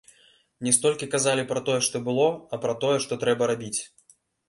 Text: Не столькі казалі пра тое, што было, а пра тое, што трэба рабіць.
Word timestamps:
Не 0.67 0.73
столькі 0.77 1.09
казалі 1.17 1.45
пра 1.53 1.63
тое, 1.69 1.77
што 1.89 2.03
было, 2.09 2.27
а 2.53 2.61
пра 2.67 2.73
тое, 2.83 2.97
што 3.07 3.23
трэба 3.27 3.43
рабіць. 3.57 3.79